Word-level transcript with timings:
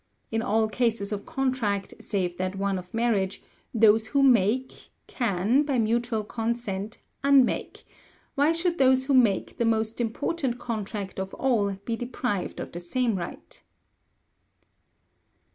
In 0.31 0.41
all 0.41 0.67
cases 0.67 1.11
of 1.11 1.27
contract, 1.27 1.93
save 1.99 2.37
that 2.37 2.55
of 2.59 2.91
marriage, 2.91 3.43
those 3.71 4.07
who 4.07 4.23
make 4.23 4.89
can, 5.05 5.61
by 5.61 5.77
mutual 5.77 6.23
consent, 6.23 6.97
unmake; 7.23 7.83
why 8.33 8.51
should 8.51 8.79
those 8.79 9.03
who 9.05 9.13
make 9.13 9.59
the 9.59 9.63
most 9.65 10.01
important 10.01 10.57
contract 10.57 11.19
of 11.19 11.35
all 11.35 11.73
be 11.85 11.95
deprived 11.95 12.59
of 12.59 12.71
the 12.71 12.79
same 12.79 13.15
right? 13.15 13.61